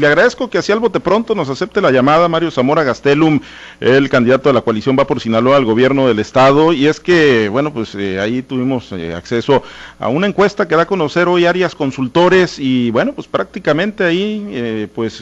[0.00, 3.40] Le agradezco que así al bote pronto nos acepte la llamada Mario Zamora Gastelum,
[3.80, 6.72] el candidato de la coalición Va por Sinaloa al gobierno del estado.
[6.72, 9.64] Y es que, bueno, pues eh, ahí tuvimos eh, acceso
[9.98, 14.46] a una encuesta que da a conocer hoy Arias Consultores y, bueno, pues prácticamente ahí,
[14.52, 15.20] eh, pues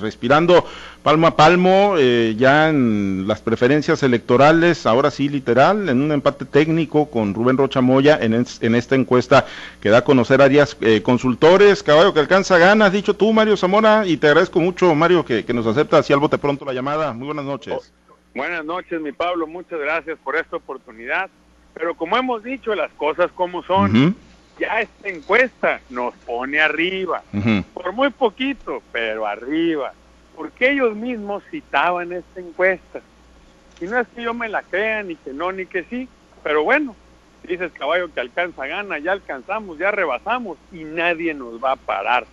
[0.00, 0.66] respirando
[1.04, 1.96] palmo a palmo,
[2.36, 7.80] ya en las preferencias electorales, ahora sí literal, en un empate técnico con Rubén Rocha
[7.80, 8.34] Moya en,
[8.74, 9.46] esta encuesta
[9.80, 11.82] que da a conocer Arias Consultores.
[11.82, 15.66] Caballo que alcanza ganas, dicho tú, Mario Zamora y te agradezco mucho, Mario, que, nos
[15.66, 17.12] acepta así al bote pronto la llamada.
[17.12, 17.92] Muy buenas noches.
[18.08, 21.28] Oh, buenas noches, mi Pablo, muchas gracias por esta oportunidad.
[21.74, 24.14] Pero como hemos dicho, las cosas como son,
[24.58, 27.22] ya esta encuesta nos pone arriba,
[27.72, 29.92] por muy poquito, pero arriba,
[30.36, 33.00] porque ellos mismos citaban esta encuesta.
[33.80, 36.08] Y no es que yo me la crea, ni que no, ni que sí,
[36.42, 36.94] pero bueno,
[37.42, 42.26] dices caballo que alcanza gana, ya alcanzamos, ya rebasamos y nadie nos va a parar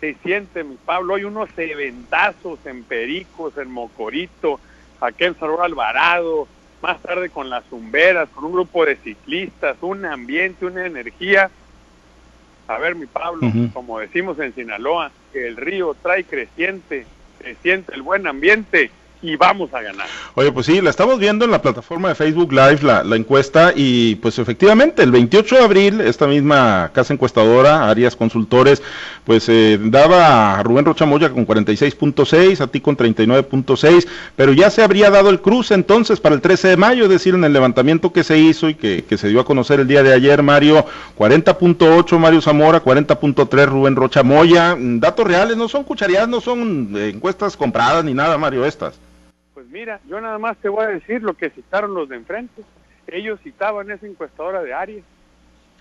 [0.00, 4.58] se siente, mi Pablo, hay unos eventazos en Pericos, en Mocorito,
[5.00, 6.48] aquí en Salvador Alvarado,
[6.82, 11.50] más tarde con las zumberas, con un grupo de ciclistas, un ambiente, una energía.
[12.66, 17.06] A ver, mi Pablo, como decimos en Sinaloa, el río trae creciente,
[17.42, 18.90] se siente el buen ambiente
[19.22, 20.06] y vamos a ganar.
[20.34, 24.14] Oye, pues sí, la estamos viendo en la plataforma de Facebook Live, la, encuesta, y
[24.16, 28.82] pues efectivamente, el 28 de abril, esta misma casa encuestadora, Arias Consultores,
[29.24, 34.82] pues eh, daba a Rubén Rochamoya con 46.6, a ti con 39.6, pero ya se
[34.82, 38.12] habría dado el cruce entonces para el 13 de mayo, es decir, en el levantamiento
[38.12, 40.86] que se hizo y que, se dio a conocer el día de ayer, Mario,
[41.18, 47.56] 40.8 Mario Zamora, 40.3 Rubén Rochamoya, datos reales, no son cuchareadas, no son eh, encuestas
[47.56, 48.94] compradas ni nada, Mario, estas.
[49.70, 52.62] Mira, yo nada más te voy a decir lo que citaron los de enfrente.
[53.06, 55.04] Ellos citaban esa encuestadora de Aries.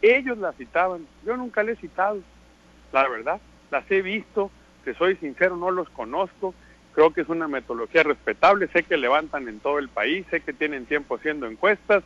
[0.01, 1.07] Ellos la citaban.
[1.25, 2.19] Yo nunca la he citado,
[2.93, 3.41] la verdad.
[3.71, 4.51] Las he visto,
[4.83, 6.53] te soy sincero, no los conozco.
[6.93, 8.67] Creo que es una metodología respetable.
[8.67, 12.03] Sé que levantan en todo el país, sé que tienen tiempo haciendo encuestas.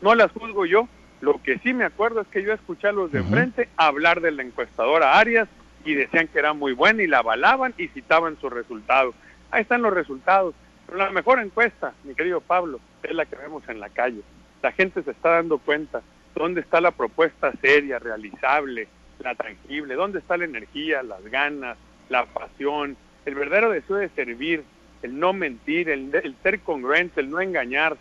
[0.00, 0.88] No las juzgo yo.
[1.20, 4.30] Lo que sí me acuerdo es que yo escuché a los de enfrente hablar de
[4.30, 5.48] la encuestadora Arias
[5.84, 9.14] y decían que era muy buena y la avalaban y citaban sus resultados.
[9.50, 10.54] Ahí están los resultados.
[10.86, 14.22] Pero la mejor encuesta, mi querido Pablo, es la que vemos en la calle.
[14.62, 16.02] La gente se está dando cuenta
[16.34, 18.88] dónde está la propuesta seria, realizable,
[19.20, 21.76] la tangible, dónde está la energía, las ganas,
[22.08, 24.62] la pasión, el verdadero deseo de servir,
[25.02, 27.96] el no mentir, el, ser congruente, el no engañar.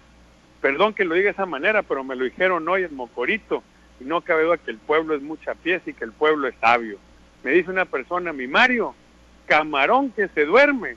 [0.61, 3.63] Perdón que lo diga de esa manera, pero me lo dijeron hoy en Mocorito
[3.99, 6.55] y no cabe duda que el pueblo es mucha pieza y que el pueblo es
[6.59, 6.97] sabio.
[7.43, 8.95] Me dice una persona, mi Mario,
[9.45, 10.95] camarón que se duerme,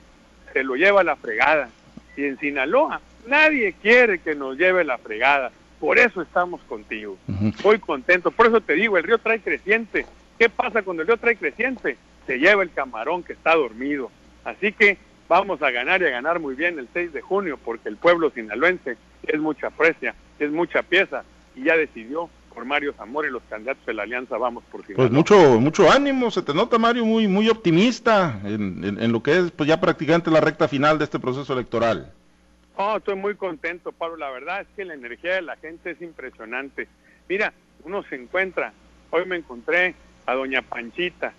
[0.53, 1.69] se lo lleva a la fregada
[2.15, 5.51] y en Sinaloa nadie quiere que nos lleve la fregada.
[5.79, 7.17] Por eso estamos contigo.
[7.41, 8.31] Estoy contento.
[8.31, 10.05] Por eso te digo, el río trae creciente.
[10.37, 11.97] ¿Qué pasa cuando el río trae creciente?
[12.27, 14.11] Se lleva el camarón que está dormido.
[14.43, 14.97] Así que
[15.29, 18.29] vamos a ganar y a ganar muy bien el 6 de junio porque el pueblo
[18.31, 21.23] sinaloense es mucha precia, es mucha pieza
[21.55, 25.07] y ya decidió por Mario Zamora y los candidatos de la alianza vamos por Sinaloa.
[25.07, 29.51] Pues mucho, mucho ánimo, se te nota Mario muy, muy optimista en, lo que es
[29.51, 32.11] pues ya prácticamente la recta final de este proceso electoral.
[32.75, 34.17] Oh, estoy muy contento, Pablo.
[34.17, 36.89] La verdad es que la energía de la gente es impresionante.
[37.29, 37.53] Mira,
[37.85, 38.73] uno se encuentra,
[39.09, 41.31] hoy me encontré a doña Panchita,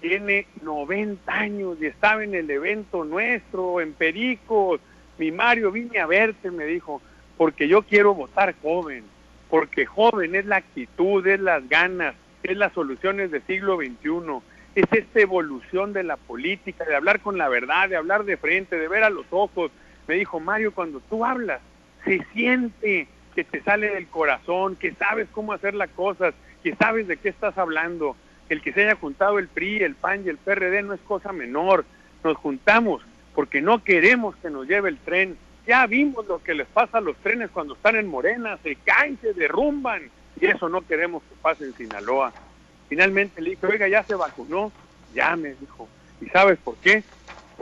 [0.00, 4.80] tiene 90 años y estaba en el evento nuestro, en Pericos.
[5.18, 7.02] Mi Mario, vine a verte, me dijo,
[7.36, 9.04] porque yo quiero votar joven,
[9.52, 14.38] porque joven es la actitud, es las ganas, es las soluciones del siglo XXI,
[14.74, 18.78] es esta evolución de la política, de hablar con la verdad, de hablar de frente,
[18.78, 19.70] de ver a los ojos,
[20.08, 21.60] me dijo, Mario, cuando tú hablas,
[22.02, 26.32] se siente que te sale del corazón, que sabes cómo hacer las cosas,
[26.62, 28.16] que sabes de qué estás hablando.
[28.48, 31.30] El que se haya juntado el PRI, el PAN y el PRD no es cosa
[31.30, 31.84] menor.
[32.24, 33.02] Nos juntamos
[33.34, 35.36] porque no queremos que nos lleve el tren.
[35.66, 39.18] Ya vimos lo que les pasa a los trenes cuando están en Morena, se caen,
[39.20, 40.10] se derrumban.
[40.40, 42.32] Y eso no queremos que pase en Sinaloa.
[42.88, 44.72] Finalmente le dije, oiga, ya se vacunó.
[45.14, 45.88] Ya me dijo.
[46.20, 47.04] ¿Y sabes por qué?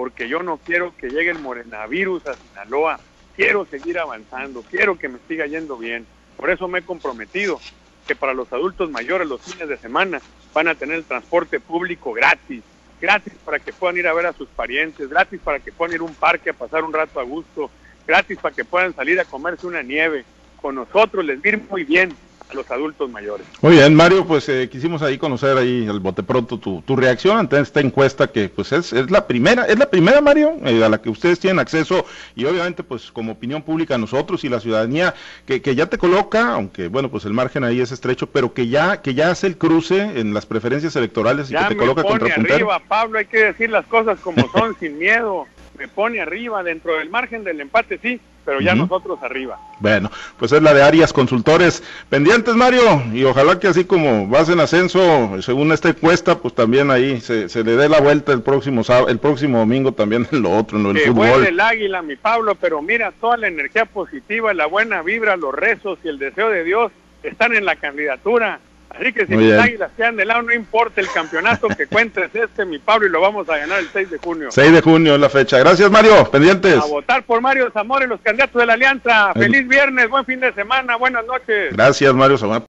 [0.00, 2.98] porque yo no quiero que llegue el morenavirus a Sinaloa.
[3.36, 6.06] Quiero seguir avanzando, quiero que me siga yendo bien.
[6.38, 7.60] Por eso me he comprometido
[8.06, 10.22] que para los adultos mayores los fines de semana
[10.54, 12.62] van a tener el transporte público gratis,
[12.98, 16.00] gratis para que puedan ir a ver a sus parientes, gratis para que puedan ir
[16.00, 17.70] a un parque a pasar un rato a gusto,
[18.10, 20.24] gratis para que puedan salir a comerse una nieve.
[20.60, 22.14] Con nosotros les va muy bien,
[22.50, 23.46] a los adultos mayores.
[23.62, 27.38] Muy bien, Mario, pues eh, quisimos ahí conocer ahí el bote pronto tu, tu reacción
[27.38, 30.88] ante esta encuesta que pues es, es la primera, es la primera, Mario, eh, a
[30.88, 32.04] la que ustedes tienen acceso
[32.34, 35.14] y obviamente pues como opinión pública nosotros y la ciudadanía
[35.46, 38.66] que, que ya te coloca, aunque bueno pues el margen ahí es estrecho, pero que
[38.66, 41.80] ya que ya hace el cruce en las preferencias electorales y Ya que te me
[41.80, 45.46] coloca pone contra arriba, Pablo, hay que decir las cosas como son, sin miedo.
[45.80, 49.58] Me pone arriba, dentro del margen del empate sí, pero ya nosotros arriba.
[49.78, 51.82] Bueno, pues es la de Arias Consultores.
[52.10, 56.90] Pendientes, Mario, y ojalá que así como vas en ascenso, según esta encuesta, pues también
[56.90, 60.42] ahí se, se le dé la vuelta el próximo sábado, el próximo domingo también en
[60.42, 61.46] lo otro, en lo del Que fútbol.
[61.46, 65.98] el águila, mi Pablo, pero mira, toda la energía positiva, la buena vibra, los rezos
[66.04, 66.92] y el deseo de Dios
[67.22, 68.60] están en la candidatura.
[68.90, 69.58] Así que si Muy bien.
[69.60, 73.20] águilas quedan de lado, no importa el campeonato que cuentes este, mi Pablo, y lo
[73.20, 74.48] vamos a ganar el 6 de junio.
[74.50, 75.58] 6 de junio es la fecha.
[75.58, 76.30] Gracias, Mario.
[76.30, 76.76] Pendientes.
[76.76, 79.32] A votar por Mario Zamora y los candidatos de la Alianza.
[79.34, 81.72] El- Feliz viernes, buen fin de semana, buenas noches.
[81.72, 82.64] Gracias, Mario Zamora.